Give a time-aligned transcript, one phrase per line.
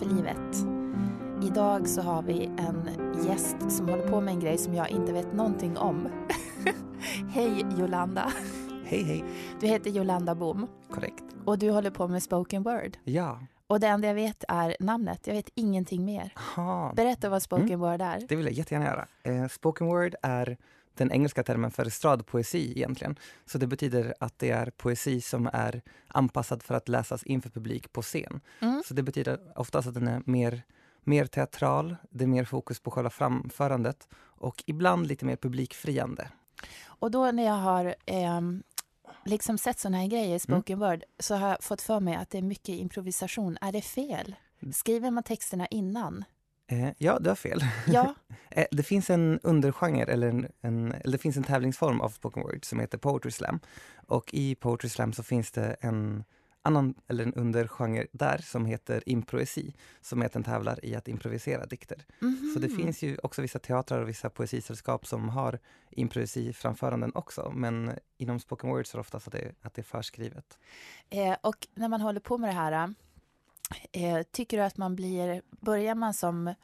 [0.00, 0.66] för livet.
[1.42, 2.88] Idag så har vi en
[3.26, 6.08] gäst som håller på med en grej som jag inte vet någonting om.
[7.30, 8.32] hej Jolanda.
[8.84, 9.24] Hej hej.
[9.60, 11.24] Du heter Jolanda Bom Korrekt.
[11.44, 12.96] och du håller på med spoken word.
[13.04, 13.40] Ja.
[13.66, 15.26] Och det enda jag vet är namnet.
[15.26, 16.32] Jag vet ingenting mer.
[16.36, 16.92] Aha.
[16.96, 18.26] Berätta vad spoken word är.
[18.28, 19.06] Det vill jag jättegärna göra.
[19.22, 20.56] Eh, spoken word är
[20.94, 23.18] den engelska termen för estradpoesi egentligen.
[23.46, 27.92] Så det betyder att det är poesi som är anpassad för att läsas inför publik
[27.92, 28.40] på scen.
[28.60, 28.82] Mm.
[28.86, 30.62] Så det betyder oftast att den är mer,
[31.04, 36.28] mer teatral, det är mer fokus på själva framförandet och ibland lite mer publikfriande.
[36.84, 38.62] Och då när jag har ehm,
[39.24, 42.30] liksom sett såna här grejer i spoken word så har jag fått för mig att
[42.30, 43.58] det är mycket improvisation.
[43.60, 44.34] Är det fel?
[44.72, 46.24] Skriver man texterna innan?
[46.70, 47.60] Eh, ja, du har fel.
[47.86, 48.14] Ja.
[48.52, 52.42] Eh, Det finns en undergenre, eller, en, en, eller det finns en tävlingsform av spoken
[52.42, 53.60] word som heter poetry slam.
[54.06, 56.24] Och i poetry slam så finns det en
[56.62, 61.08] annan, eller en undergenre där som heter improesi, som är att den tävlar i att
[61.08, 62.04] improvisera dikter.
[62.18, 62.50] Mhm.
[62.54, 65.58] Så det finns ju också vissa teatrar och vissa poesisällskap som har
[65.90, 69.84] improesi-framföranden också, men inom spoken word så är det oftast att det, att det är
[69.84, 70.58] förskrivet.
[71.10, 72.94] Eh, och när man håller på med det här,
[73.92, 76.54] eh, tycker du att man blir, börjar man som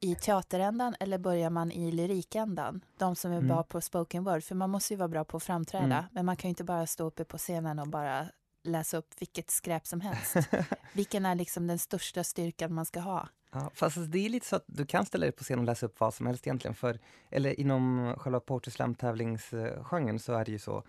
[0.00, 2.84] i teaterändan eller börjar man i lyrikändan?
[2.98, 3.48] De som är Mm.
[3.48, 6.04] bra på spoken word, för man måste ju vara bra på att framträda, Mm.
[6.12, 8.26] men man kan ju inte bara stå uppe på scenen och bara
[8.62, 10.36] läsa upp vilket skräp som helst.
[10.92, 13.28] Vilken är liksom den största styrkan man ska ha?
[13.52, 15.64] Ja, fast alltså, det är lite så att du kan ställa dig på scen och
[15.64, 16.74] läsa upp vad som helst egentligen.
[16.74, 16.98] För,
[17.30, 20.82] eller inom själva Poetry Slam tävlingsgenren så är det ju så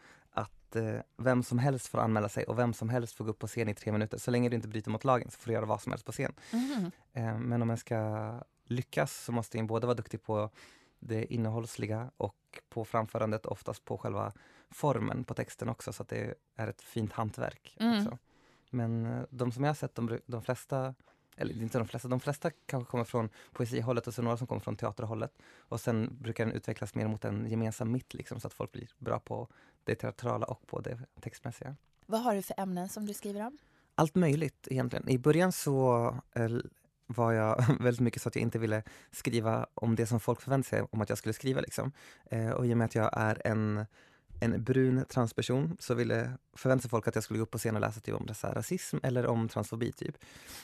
[0.75, 3.39] att eh, vem som helst får anmäla sig och vem som helst får gå upp
[3.39, 4.17] på scen i tre minuter.
[4.17, 6.11] Så länge du inte bryter mot lagen så får du göra vad som helst på
[6.11, 6.33] scen.
[6.51, 6.91] Mhm.
[7.13, 8.31] Eh, men om man ska
[8.65, 10.49] lyckas så måste man både vara duktig på
[10.99, 14.33] det innehållsliga och på framförandet, oftast på själva
[14.69, 17.77] formen på texten också, så att det är ett fint hantverk.
[17.79, 18.17] Mm.
[18.69, 20.95] Men eh, de som jag har sett, de, de flesta,
[21.37, 24.61] eller inte de flesta, de flesta kanske kommer från poesihållet och så några som kommer
[24.61, 25.31] från teaterhållet.
[25.57, 28.89] Och sen brukar den utvecklas mer mot en gemensam mitt, liksom, så att folk blir
[28.97, 29.47] bra på
[29.83, 31.75] det teatrala och på det textmässiga.
[32.05, 33.57] Vad har du för ämnen som du skriver om?
[33.95, 35.09] Allt möjligt egentligen.
[35.09, 36.49] I början så eh,
[37.07, 40.69] var jag väldigt mycket så att jag inte ville skriva om det som folk förväntade
[40.69, 41.61] sig om att jag skulle skriva.
[41.61, 41.91] Liksom.
[42.25, 43.85] Eh, och i och med att jag är en,
[44.39, 47.75] en brun transperson så ville förväntade sig folk att jag skulle gå upp på scen
[47.75, 49.91] och läsa typ om så rasism eller om transfobi.
[49.91, 50.17] Typ.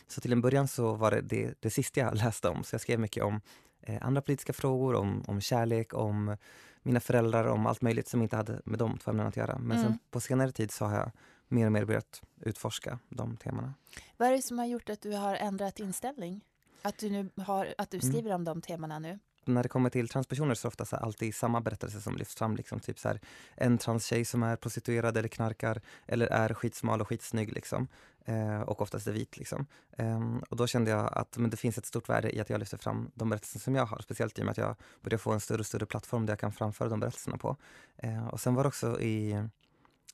[0.07, 2.63] Så till en början så var det, det det sista jag läste om.
[2.63, 3.41] Så jag skrev mycket om
[3.81, 6.37] eh, andra politiska frågor, om, om kärlek, om
[6.83, 9.57] mina föräldrar, om allt möjligt som inte hade med de två ämnena att göra.
[9.59, 9.83] Men Mm.
[9.91, 11.11] sen på senare tid så har jag
[11.47, 13.73] mer och mer börjat utforska de temana.
[14.17, 16.41] Vad är det som har gjort att du har ändrat inställning?
[16.81, 18.11] Att du nu har, att du Mm.
[18.11, 19.19] skriver om de temana nu?
[19.45, 22.35] När det kommer till transpersoner så är det ofta så alltid samma berättelse som lyfts
[22.35, 22.55] fram.
[22.55, 23.19] Liksom, typ så här,
[23.55, 27.53] en transtjej som är prostituerad eller knarkar eller är skitsmal och skitsnygg.
[27.53, 27.87] Liksom.
[28.25, 29.37] Eh, och oftast är vit.
[29.37, 29.65] Liksom.
[29.97, 32.59] Eh, och då kände jag att men det finns ett stort värde i att jag
[32.59, 33.99] lyfter fram de berättelser som jag har.
[33.99, 36.39] Speciellt i och med att jag börjar få en större och större plattform där jag
[36.39, 37.57] kan framföra de berättelserna på.
[37.97, 39.47] Eh, och sen var det också i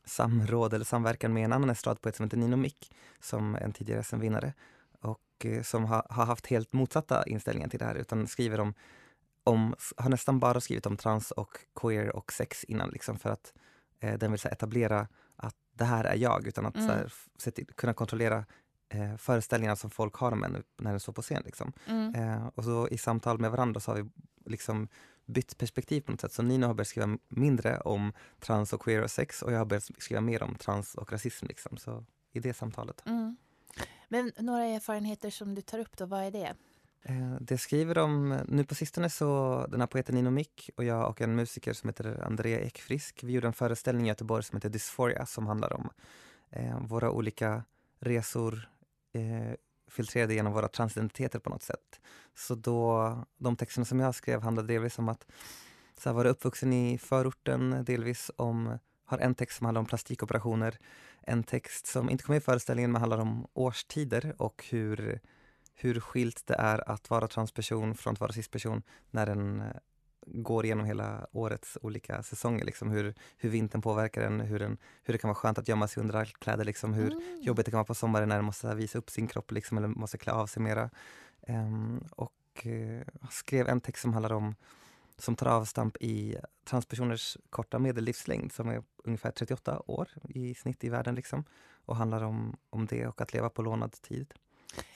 [0.05, 4.53] samråd eller samverkan med en annan estradpoet som heter Nino Mick som en tidigare SM-vinnare
[5.01, 8.73] och eh, som har, har haft helt motsatta inställningar till det här utan skriver om,
[9.47, 13.53] om har nästan bara skrivit om trans och queer och sex innan liksom för att
[14.00, 16.88] eh, den vill här, etablera att det här är jag utan att Mm.
[16.88, 18.46] här, se till, kunna kontrollera
[18.90, 21.41] eh, föreställningar som folk har om en när den står på scen.
[21.46, 21.74] Liksom.
[21.85, 22.16] Mm.
[22.16, 24.09] Eh, och så i samtal med varandra så har vi
[24.46, 24.88] liksom
[25.25, 26.34] bytt perspektiv på något sätt.
[26.34, 29.66] Så Nino har börjat skriva mindre om trans och queer och sex och jag har
[29.66, 31.46] börjat skriva mer om trans och rasism.
[31.47, 31.78] Liksom.
[31.78, 33.03] Så i det samtalet.
[33.06, 33.38] Mm.
[34.09, 36.56] Men några erfarenheter som du tar upp då, vad är det?
[37.02, 41.09] Eh, det skriver om, nu på sistone så, den här poeten Nino Mick och jag
[41.09, 44.69] och en musiker som heter Andrea Ekfrisk, vi gjorde en föreställning i Göteborg som heter
[44.69, 45.90] Dysphoria som handlar om
[46.50, 47.64] eh, våra olika
[47.99, 48.70] resor
[49.14, 49.53] eh,
[49.88, 52.02] filtrerade genom våra transidentiteter på något sätt.
[52.35, 55.26] Så då, de texterna som jag skrev handlade delvis om att
[55.97, 60.78] så här, vara uppvuxen i förorten, delvis om, har en text som handlar om plastikoperationer,
[61.22, 65.20] en text som inte kom med i föreställningen men handlar om årstider och hur
[65.79, 68.82] hur skilt det är att vara transperson från att vara cisperson
[69.12, 69.68] när den eh,
[70.26, 72.66] går igenom hela årets olika säsonger.
[72.66, 75.88] Liksom, hur, hur vintern påverkar en, hur, den, hur det kan vara skönt att gömma
[75.88, 77.41] sig under kläder, liksom, hur Mm.
[77.41, 79.88] jobbigt det kan vara på sommaren när den måste visa upp sin kropp liksom, eller
[79.88, 80.90] måste klä av sig mera.
[81.41, 82.34] Ehm, och
[83.22, 84.56] jag skrev en text som handlar om
[85.18, 90.90] som tar avstamp i transpersoners korta medellivslängd som är ungefär 38 år i snitt i
[90.90, 91.16] världen.
[91.16, 91.44] Liksom,
[91.85, 94.34] och handlar om, om det och att leva på lånad tid.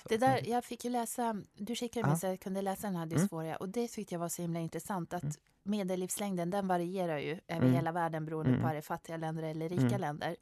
[0.10, 3.04] Det där, jag fick ju läsa, du skickade mig så jag kunde läsa den här
[3.06, 3.18] Mm.
[3.18, 5.36] dysforia och det tyckte jag var så himla intressant att Mm.
[5.64, 7.74] medellivslängden den varierar ju över Mm.
[7.74, 8.62] hela världen beroende Mm.
[8.62, 10.02] på om det är fattiga länder eller rika Mm.
[10.02, 10.36] länder.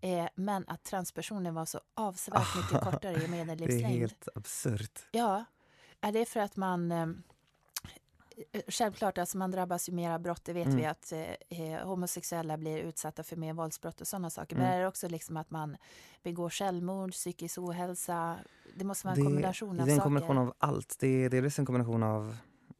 [0.00, 3.86] Eh, men att transpersoner var så avsevärt mycket kortare i Det är medellivslängd.
[3.98, 5.06] helt absurt.
[5.12, 5.44] Ja,
[6.00, 7.06] är det för att man eh,
[8.68, 10.76] Självklart, alltså man drabbas ju mer av brott, det vet Mm.
[10.78, 14.56] vi att eh, eh, homosexuella blir utsatta för mer våldsbrott och sådana saker.
[14.56, 14.76] Men Mm.
[14.76, 15.76] är det också liksom att man
[16.22, 18.36] begår självmord, psykisk ohälsa?
[18.74, 20.04] Det måste vara en Det- kombination Det av är en saker.
[20.04, 20.96] kombination av allt.
[21.00, 22.36] Det är delvis en kombination av,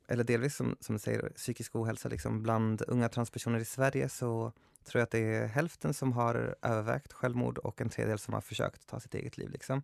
[0.08, 2.08] eller delvis som, som du säger, psykisk ohälsa.
[2.08, 2.42] Liksom.
[2.42, 4.52] Bland unga transpersoner i Sverige så
[4.84, 8.40] tror jag att det är hälften som har övervägt självmord och en tredjedel som har
[8.40, 9.50] försökt ta sitt eget liv.
[9.50, 9.82] Liksom.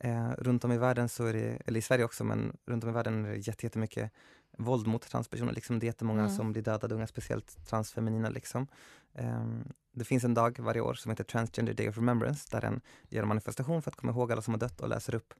[0.00, 2.90] Eh, runt om i världen, så är det, eller i Sverige också, men runt om
[2.90, 4.12] i världen är det jätte- jättemycket
[4.58, 5.52] våld mot transpersoner.
[5.52, 5.78] Liksom.
[5.78, 6.36] Det är jättemånga Mm.
[6.36, 8.28] som blir dödade, unga, speciellt transfeminina.
[8.28, 8.66] Liksom.
[9.14, 9.46] Eh,
[9.92, 13.22] det finns en dag varje år som heter Transgender Day of Remembrance där den gör
[13.22, 15.34] en manifestation för att komma ihåg alla som har dött och läser upp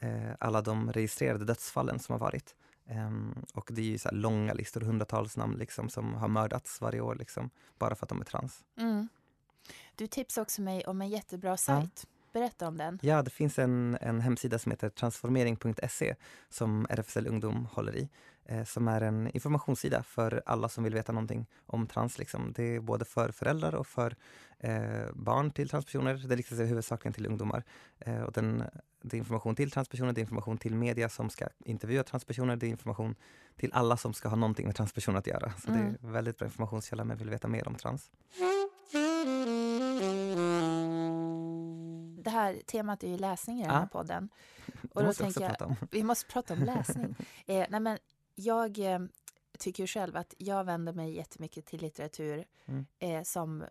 [0.00, 2.54] eh, alla de registrerade dödsfallen som har varit.
[2.86, 7.00] Ehm, och det är ju så långa listor, hundratals namn liksom, som har mördats varje
[7.00, 8.64] år, liksom, bara för att de är trans.
[8.78, 9.08] Mm.
[9.94, 12.06] Du tipsade också mig om en jättebra sajt.
[12.34, 12.98] Berätta om den.
[13.02, 16.14] Ja, det finns en, en hemsida som heter transformering.se
[16.48, 18.08] som RFSL Ungdom håller i,
[18.44, 22.18] eh, som är en informationssida för alla som vill veta någonting om trans.
[22.18, 22.52] Liksom.
[22.52, 24.16] Det är både för föräldrar och för
[24.58, 26.14] eh, barn till transpersoner.
[26.28, 27.62] Det riktar sig huvudsakligen till ungdomar.
[27.98, 28.64] Eh, och den,
[29.02, 32.66] det är information till transpersoner, det är information till media som ska intervjua transpersoner, det
[32.66, 33.14] är information
[33.56, 35.52] till alla som ska ha någonting med transpersoner att göra.
[35.64, 35.86] Så det Mm.
[36.02, 38.10] är en väldigt bra informationskälla man vill veta mer om trans.
[42.24, 43.86] Det här temat är ju läsning i den här Ja.
[43.92, 44.28] podden.
[44.92, 47.16] Och då måste tänker jag, vi måste prata om läsning.
[47.46, 47.98] eh, nej men
[48.34, 48.98] jag eh,
[49.58, 52.86] tycker ju själv att jag vänder mig jättemycket till litteratur Mm.
[52.98, 53.64] eh, som,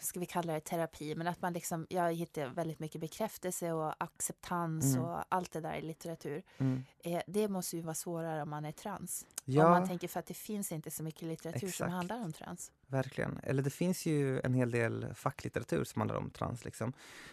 [0.00, 4.02] ska vi kalla det terapi, men att man liksom, jag hittar väldigt mycket bekräftelse och
[4.04, 5.04] acceptans Mm.
[5.04, 6.42] och allt det där i litteratur.
[6.58, 6.84] Mm.
[7.04, 9.26] Eh, det måste ju vara svårare om man är trans.
[9.44, 11.90] Ja, Om man tänker för att det finns inte så mycket litteratur som Exakt.
[11.92, 12.72] handlar om trans.
[12.86, 13.40] verkligen.
[13.42, 16.64] Eller det finns ju en hel del facklitteratur som handlar om trans.
[16.64, 16.92] Liksom.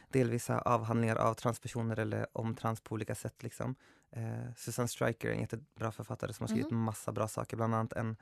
[0.09, 3.43] Delvis avhandlingar av transpersoner eller om trans på olika sätt.
[3.43, 3.75] Liksom.
[4.11, 6.81] Eh, Susanne Stryker är en jättebra författare som har skrivit Mhm.
[6.83, 7.57] massa bra saker.
[7.57, 8.17] Bland annat en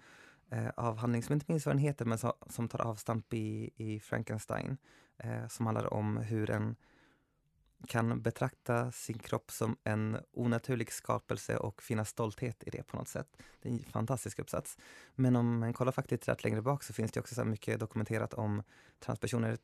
[0.52, 4.00] eh, avhandling som inte minns vad den heter men som, som tar avstamp i, i
[4.00, 4.78] Frankenstein.
[5.18, 6.76] Eh, som handlar om hur en
[7.88, 13.08] kan betrakta sin kropp som en onaturlig skapelse och finna stolthet i det på något
[13.08, 13.28] sätt.
[13.62, 14.78] Det är en fantastisk uppsats.
[15.16, 17.80] Men om man kollar faktiskt rätt längre bak så finns det också så här mycket
[17.80, 18.64] dokumenterat om
[19.00, 19.58] transpersoner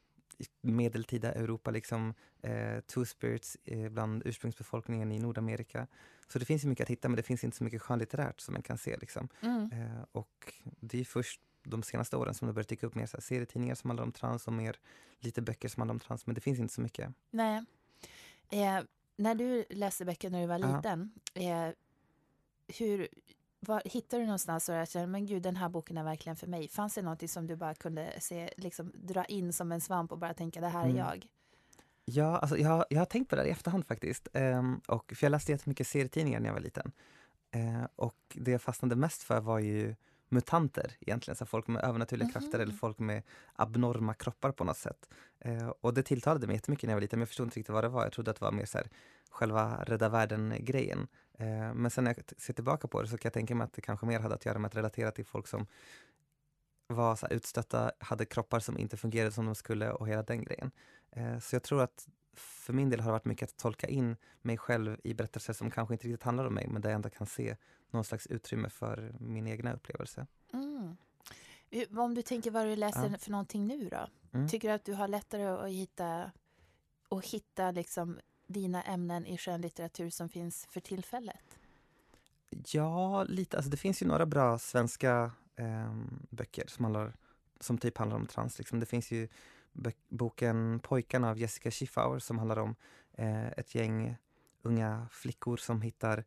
[0.62, 5.88] medeltida Europa, liksom eh, two-spirits eh, bland ursprungsbefolkningen i Nordamerika.
[6.28, 8.54] Så det finns ju mycket att hitta men det finns inte så mycket skönlitterärt som
[8.54, 8.98] man kan se.
[8.98, 9.28] Liksom.
[9.42, 9.72] Mm.
[9.72, 13.18] Eh, och det är först de senaste åren som det börjar dyka upp mer så
[13.18, 14.80] här, serietidningar som handlar om trans och mer
[15.20, 17.14] lite böcker som handlar om trans men det finns inte så mycket.
[17.32, 17.66] Nej.
[18.50, 18.84] Eh,
[19.16, 21.70] när du läste böcker när du var liten, eh,
[22.68, 23.08] hur,
[23.68, 26.48] var, hittade du någonstans och jag kände, men gud den här boken är verkligen för
[26.48, 26.68] mig?
[26.68, 30.18] Fanns det någonting som du bara kunde se, liksom, dra in som en svamp och
[30.18, 30.98] bara tänka det här är Mm.
[30.98, 31.28] jag?
[32.06, 34.28] Ja, alltså jag, jag har tänkt på det här i efterhand faktiskt.
[34.34, 36.92] Ehm, och, för jag läste jättemycket serietidningar när jag var liten.
[37.52, 39.96] Eh, och det jag fastnade mest för var ju
[40.34, 42.62] mutanter egentligen, så folk med övernaturliga krafter Mhm.
[42.62, 45.10] eller folk med abnorma kroppar på något sätt.
[45.40, 47.74] Eh, och det tilltalade mig jättemycket när jag var liten, men jag förstod inte riktigt
[47.74, 48.04] vad det var.
[48.04, 48.88] Jag trodde att det var mer så här,
[49.30, 51.08] själva rädda världen-grejen.
[51.40, 53.74] Eh, men sen när jag ser tillbaka på det så kan jag tänka mig att
[53.74, 55.68] det kanske mer hade att göra med att relatera till folk som
[56.88, 60.72] var så utstötta, hade kroppar som inte fungerade som de skulle och hela den grejen.
[61.12, 64.16] Eh, så jag tror att för min del har det varit mycket att tolka in
[64.42, 67.10] mig själv i berättelser som kanske inte riktigt handlar om mig men där jag ändå
[67.10, 67.56] kan se
[67.92, 70.28] någon slags utrymme för min egna upplevelse.
[70.54, 70.98] Mm.
[71.70, 73.18] Eh, Om du tänker vad du läser Ja.
[73.18, 74.08] för någonting nu då?
[74.34, 74.48] Mm.
[74.50, 76.32] Tycker du att du har lättare att hitta,
[77.10, 81.58] att hitta liksom dina ämnen i skönlitteratur som finns för tillfället?
[82.68, 83.58] Ja, lite.
[83.58, 87.14] Alltså det finns ju några bra svenska ehm, böcker som, handlar,
[87.60, 88.58] som typ handlar om trans.
[88.58, 88.80] Liksom.
[88.80, 89.28] Det finns ju
[90.10, 92.76] boken Pojkarna av Jessica Schiffauer som handlar om
[93.14, 94.18] eh, ett gäng
[94.62, 96.24] unga flickor som hittar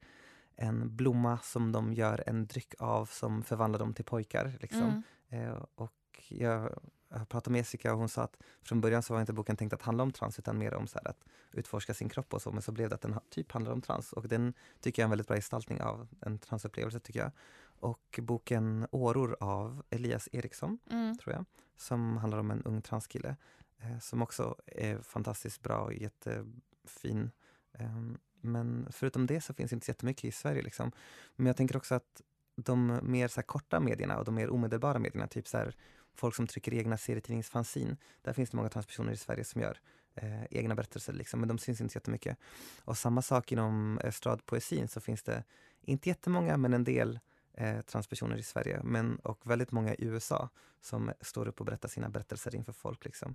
[0.56, 4.58] en blomma som de gör en dryck av som förvandlar dem till pojkar.
[4.60, 5.02] Liksom.
[5.28, 5.48] Mm.
[5.48, 5.92] Eh, och
[6.28, 6.78] jag
[7.10, 9.72] har pratat med Jessica och hon sa att från början så var inte boken tänkt
[9.72, 12.52] att handla om trans utan mer om så att utforska sin kropp och så.
[12.52, 15.06] Men så blev det att den typ handlar om trans och den tycker jag är
[15.06, 17.30] en väldigt bra gestaltning av en transupplevelse tycker jag.
[17.80, 21.18] Och boken Åror av Elias Eriksson Mm.
[21.18, 21.44] tror jag,
[21.76, 23.36] som handlar om en ung transkille
[23.78, 27.30] eh, som också är fantastiskt bra och jättefin.
[27.72, 30.62] Ehm, men förutom det så finns det inte så jättemycket i Sverige.
[30.62, 30.92] Liksom.
[31.36, 32.22] Men jag tänker också att
[32.56, 35.74] de mer så korta medierna och de mer omedelbara medierna, typ så här,
[36.14, 39.78] folk som trycker egna serietidningsfanzin, där finns det många transpersoner i Sverige som gör
[40.14, 42.38] eh, egna berättelser, liksom, men de syns inte jättemycket.
[42.84, 45.44] Och samma sak inom estradpoesin så finns det
[45.80, 47.20] inte jättemånga, men en del
[47.56, 50.48] eh, transpersoner i Sverige, men och väldigt många i USA
[50.80, 53.04] som står upp och berättar sina berättelser inför folk.
[53.04, 53.34] Liksom.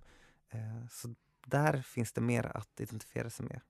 [0.49, 3.61] Eh, så där finns det mer att identifiera sig med.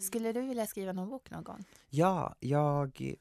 [0.00, 1.64] Skulle du vilja skriva någon bok någon gång?
[1.88, 3.14] Ja, jag...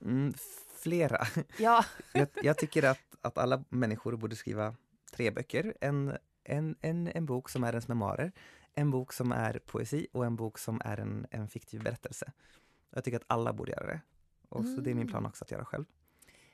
[0.00, 0.34] Mm,
[0.82, 1.26] flera.
[1.58, 1.84] Ja.
[2.12, 4.74] jag, jag, tycker att, att alla människor borde skriva
[5.12, 5.74] tre böcker.
[5.80, 8.32] En, en, en, en bok som är ens memoarer,
[8.74, 12.32] en bok som är poesi och en bok som är en, en fiktiv berättelse.
[12.90, 14.00] Jag tycker att alla borde göra det.
[14.48, 14.76] Och mm.
[14.76, 15.28] så det är min plan mm.
[15.28, 15.84] också att göra själv.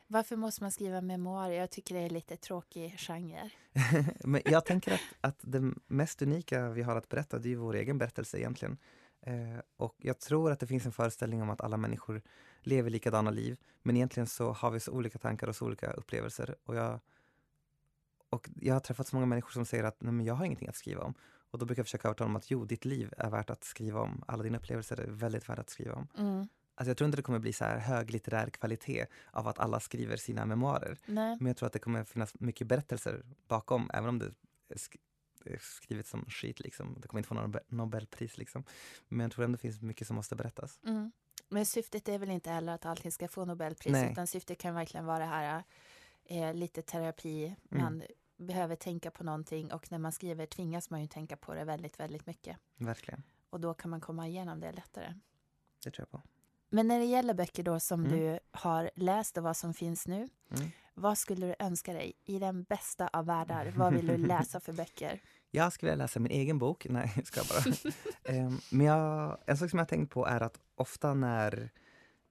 [0.06, 1.54] Varför måste man skriva memoarer?
[1.54, 3.50] Jag tycker det är lite tråkig genre.
[4.24, 7.74] Men jag tänker att, att det mest unika vi har att berätta, det är vår
[7.74, 8.78] egen berättelse egentligen.
[9.22, 12.22] Eh, och jag tror att det finns en föreställning om att alla människor
[12.62, 13.56] lever likadana liv.
[13.82, 16.56] Men egentligen så har vi så olika tankar och så olika upplevelser.
[16.64, 17.00] Och jag,
[18.30, 20.68] och jag har träffat så många människor som säger att Nej, men jag har ingenting
[20.68, 21.14] att skriva om.
[21.50, 24.00] Och då brukar jag försöka övertala dem att jo, ditt liv är värt att skriva
[24.00, 24.24] om.
[24.26, 26.08] Alla dina upplevelser är väldigt värda att skriva om.
[26.18, 26.48] Mm.
[26.74, 29.80] Alltså jag tror inte det kommer bli så här hög litterär kvalitet av att alla
[29.80, 30.98] skriver sina memoarer.
[31.06, 31.36] Nej.
[31.40, 34.32] Men jag tror att det kommer finnas mycket berättelser bakom, även om det
[34.68, 36.60] är skrivet som skit.
[36.60, 36.96] Liksom.
[37.00, 38.38] Det kommer inte få något Nobelpris.
[38.38, 38.64] Liksom.
[39.08, 40.80] Men jag tror ändå det finns mycket som måste berättas.
[40.86, 41.12] Mm.
[41.48, 44.12] Men syftet är väl inte heller att allting ska få Nobelpris, Nej.
[44.12, 45.64] utan syftet kan verkligen vara det här
[46.24, 47.56] eh, lite terapi.
[47.68, 48.06] Man mm.
[48.40, 52.00] Behöver tänka på någonting och när man skriver tvingas man ju tänka på det väldigt,
[52.00, 52.56] väldigt mycket.
[52.76, 53.22] Verkligen.
[53.50, 55.14] Och då kan man komma igenom det lättare.
[55.84, 56.28] Det tror jag på.
[56.70, 58.18] Men när det gäller böcker då som mm.
[58.18, 60.28] du har läst och vad som finns nu.
[60.50, 60.70] Mm.
[60.94, 63.72] Vad skulle du önska dig i den bästa av världar?
[63.76, 65.22] Vad vill du läsa för böcker?
[65.50, 66.86] Jag skulle vilja läsa min egen bok.
[66.90, 67.74] Nej, jag ska bara.
[68.38, 71.70] um, men jag, en sak som jag har tänkt på är att ofta när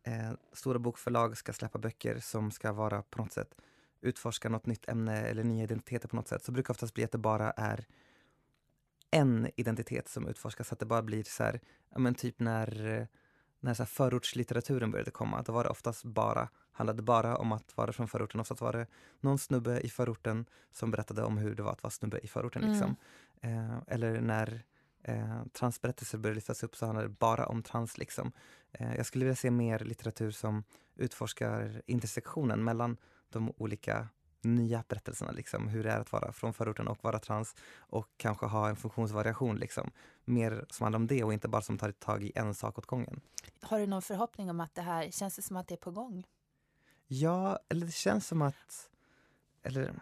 [0.04, 3.56] eh, stora bokförlag ska släppa böcker som ska vara på något sätt
[4.02, 7.04] utforska något nytt ämne eller nya identiteter på något sätt så brukar det oftast bli
[7.04, 7.86] att det bara är
[9.12, 10.68] en identitet som utforskas.
[10.68, 11.60] Så att det bara blir så här,
[11.96, 13.08] men typ när
[13.60, 17.78] när så här förortslitteraturen började komma, då var det oftast bara, handlade bara om att
[17.78, 18.40] vara från förorten.
[18.40, 18.88] Oftast var det
[19.20, 22.64] någon snubbe i förorten som berättade om hur det var att vara snubbe i förorten.
[22.64, 22.74] Mm.
[22.74, 22.96] Liksom.
[23.42, 24.64] Eh, eller när
[25.04, 27.98] eh, transberättelser började lyftas upp så handlade det bara om trans.
[27.98, 28.32] Liksom.
[28.72, 30.64] Eh, jag skulle vilja se mer litteratur som
[30.96, 32.98] utforskar intersektionen mellan
[33.32, 34.08] de olika
[34.42, 38.46] nya berättelserna, liksom, hur det är att vara från förorten och vara trans och kanske
[38.46, 39.58] ha en funktionsvariation.
[39.58, 39.92] Liksom.
[40.26, 42.86] Mer som handlar om det och inte bara som tar tag i en sak åt
[42.86, 43.22] gången.
[43.62, 45.92] Har du någon förhoppning om att det här, känns det som att det är på
[45.92, 46.28] gång?
[47.08, 48.90] Ja, eller det känns som att,
[49.64, 50.00] eller,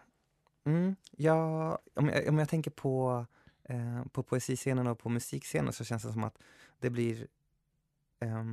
[0.64, 3.26] mm, ja, om jag, om jag tänker på,
[3.64, 6.38] eh, på poesiscenen och på musikscenen så känns det som att
[6.80, 7.28] det blir
[8.20, 8.44] eh,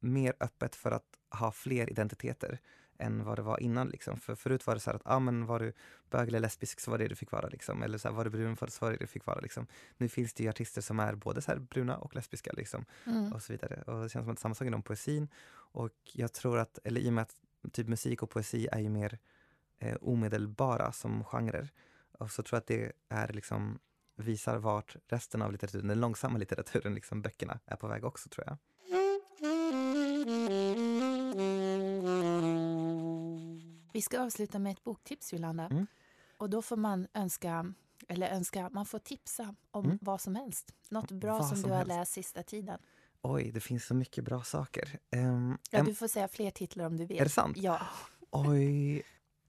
[0.00, 2.60] mer öppet för att ha fler identiteter
[3.02, 3.88] än vad det var innan.
[3.88, 4.20] Liksom.
[4.20, 5.72] För förut var det så att ah, men var du
[6.10, 7.48] bög eller lesbisk så var det du fick vara.
[7.48, 7.82] Liksom.
[7.82, 9.40] Eller så här, var du brun så var det det du fick vara.
[9.40, 9.66] Liksom.
[9.96, 12.52] Nu finns det ju artister som är både så bruna och lesbiska.
[12.52, 12.84] Liksom.
[13.06, 13.32] Mm.
[13.32, 13.82] Och så vidare.
[13.86, 15.28] Och det känns som att samma sak inom poesin.
[15.54, 17.34] Och jag tror att, eller i och med att
[17.72, 19.18] typ musik och poesi är ju mer
[19.78, 21.70] eh, omedelbara som genrer.
[22.18, 23.78] Och så tror jag att det är liksom
[24.16, 28.46] visar vart resten av litteraturen, den långsamma litteraturen, liksom böckerna, är på väg också tror
[28.46, 28.56] jag.
[33.92, 35.64] Vi ska avsluta med ett boktips, Jolanda.
[35.66, 35.86] Mm.
[36.36, 37.72] Och då får man önska,
[38.08, 39.98] eller önska, man får tipsa om mm.
[40.00, 40.74] vad som helst.
[40.90, 42.78] Något bra vad som, som du har läst sista tiden.
[43.22, 44.98] Oj, det finns så mycket bra saker.
[45.16, 47.20] Um, ja, du får säga fler titlar om du vill.
[47.20, 47.56] Är det sant?
[47.56, 47.80] Ja.
[48.30, 49.02] Oj,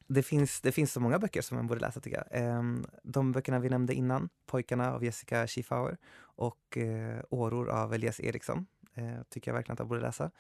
[0.08, 2.58] det finns, det finns så många böcker som man borde läsa tycker jag.
[2.60, 8.20] Um, de böckerna vi nämnde innan, Pojkarna av Jessica Schiefauer och uh, Åror av Elias
[8.20, 8.66] Eriksson,
[8.98, 10.32] uh, tycker jag verkligen att jag borde läsa.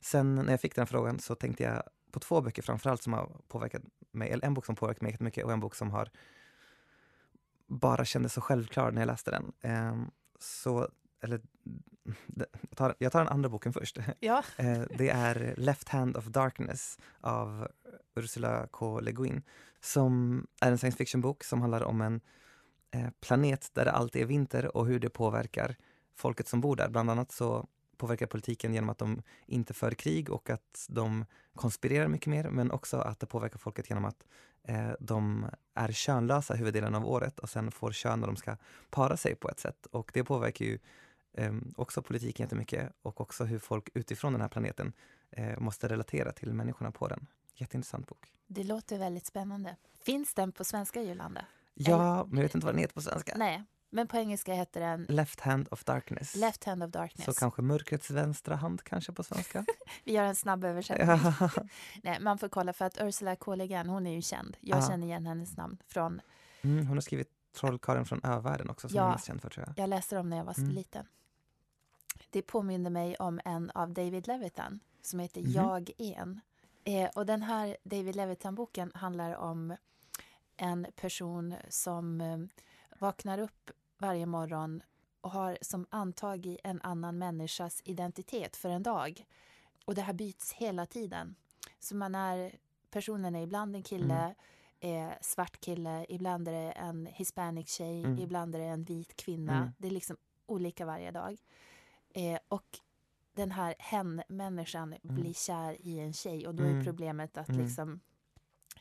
[0.00, 3.30] Sen när jag fick den frågan så tänkte jag på två böcker framförallt som har
[3.48, 4.30] påverkat mig.
[4.30, 6.10] Eller en bok som påverkat mig mycket och en bok som har
[7.66, 9.52] bara kändes så självklar när jag läste den.
[9.92, 10.88] Um, så,
[11.22, 11.40] eller,
[12.36, 13.98] jag tar, jag tar den andra boken först.
[14.20, 14.42] Ja.
[14.62, 17.68] uh, det är Left Hand of Darkness av
[18.14, 19.00] Ursula K.
[19.00, 19.42] Le Guin
[19.80, 22.20] som är en science fiction-bok som handlar om en
[22.96, 25.76] uh, planet där det alltid är vinter och hur det påverkar
[26.14, 26.88] folket som bor där.
[26.88, 27.68] Bland annat så
[28.00, 32.70] påverkar politiken genom att de inte för krig och att de konspirerar mycket mer, men
[32.70, 34.24] också att det påverkar folket genom att
[34.62, 38.56] eh, de är könlösa huvuddelen av året och sen får kön när de ska
[38.90, 39.86] para sig på ett sätt.
[39.86, 40.78] Och det påverkar ju
[41.32, 44.92] eh, också politiken jättemycket och också hur folk utifrån den här planeten
[45.30, 47.26] eh, måste relatera till människorna på den.
[47.54, 48.32] Jätteintressant bok.
[48.46, 49.76] Det låter väldigt spännande.
[50.02, 51.44] Finns den på svenska, Jolanda?
[51.74, 53.32] Ja, men jag vet inte vad den heter på svenska.
[53.36, 56.34] Nej, Men på engelska heter den Left Hand of Darkness.
[56.36, 57.24] Left Hand of Darkness.
[57.24, 59.64] Så kanske mörkrets vänstra hand kanske på svenska?
[60.04, 61.08] Vi gör en snabb översättning.
[62.02, 63.54] Nej, man får kolla för att Ursula K.
[63.54, 64.56] Le Guin, hon är ju känd.
[64.60, 64.88] Jag Ja.
[64.88, 66.20] känner igen hennes namn från,
[66.62, 69.02] Mm, hon har skrivit Trollkarlen från övärlden också som Ja.
[69.02, 69.78] jag är mest känd för tror jag.
[69.84, 70.70] jag läste dem när jag var Mm.
[70.70, 71.06] liten.
[72.30, 75.50] Det påminner mig om en av David Levitan som heter Mhm.
[75.52, 76.40] Jag en.
[76.84, 79.76] Eh, och den här David Levitan-boken handlar om
[80.56, 82.38] en person som eh,
[82.98, 83.70] vaknar upp
[84.00, 84.82] varje morgon
[85.20, 89.24] och har som antagit en annan människas identitet för en dag.
[89.84, 91.34] Och det här byts hela tiden.
[91.78, 92.58] Så man är,
[92.90, 94.34] personen är ibland en kille,
[94.80, 98.18] eh, svart kille, ibland är det en hispanic tjej, Mm.
[98.18, 99.56] ibland är det en vit kvinna.
[99.56, 99.70] Mm.
[99.78, 100.16] Det är liksom
[100.46, 101.38] olika varje dag.
[102.14, 102.78] Eh, och
[103.32, 106.84] den här hen-människan blir kär i en tjej och då är Mm.
[106.84, 107.60] problemet att Mm.
[107.62, 108.00] liksom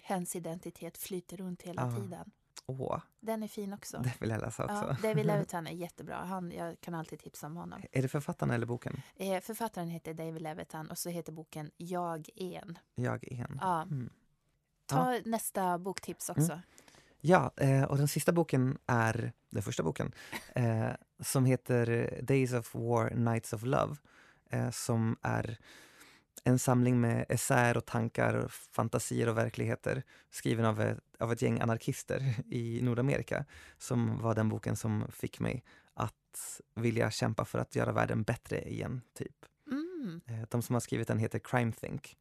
[0.02, 1.92] hens identitet flyter runt hela Ah.
[1.96, 2.32] tiden.
[2.70, 3.98] Åh, Den är fin också.
[3.98, 4.96] det vill jag läsa också.
[5.02, 6.16] Ja, David Levitan är jättebra.
[6.16, 7.82] Han, jag kan alltid tipsa om honom.
[7.92, 9.02] Är det författarna eller boken?
[9.16, 12.78] Eh, författaren heter David Levitan och så heter boken Jag en.
[12.96, 13.58] Jag en.
[13.62, 13.82] Ja.
[13.82, 14.10] Mm.
[14.86, 16.62] Ta nästa boktips också.
[17.22, 20.12] Ja, eh, och den sista boken är den första boken
[20.56, 23.96] eh, som heter Days of War, Nights of Love
[24.50, 25.58] eh, som är
[26.43, 31.60] en samling med essäer och tankar, fantasier och verkligheter skriven av ett, av ett gäng
[31.60, 33.46] anarkister i Nordamerika
[33.77, 38.69] som var den boken som fick mig att vilja kämpa för att göra världen bättre
[38.69, 39.46] igen, typ.
[39.72, 40.22] Mm.
[40.25, 42.17] Eh, de som har skrivit den heter Crime Think.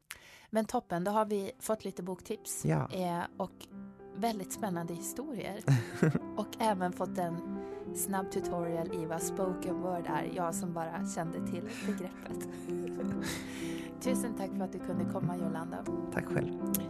[0.49, 2.65] Men toppen, då har vi fått lite boktips.
[2.65, 2.89] Ja.
[2.91, 3.67] Eh, och
[4.15, 5.59] väldigt spännande historier.
[6.37, 7.59] och även fått en
[7.95, 10.31] snabb tutorial i vad spoken word är.
[10.35, 12.49] Jag som bara kände till begreppet.
[14.01, 15.85] Tusen tack för att du kunde komma Jolanda.
[16.13, 16.47] Tack själv.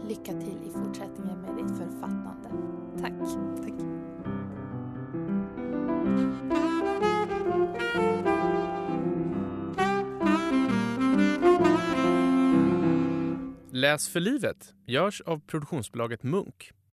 [0.08, 2.48] Lycka till i fortsättningen med ditt författande.
[3.00, 3.12] Tack.
[3.62, 3.74] Tack.
[13.70, 16.72] Läs för livet görs av produktionsbolaget Munk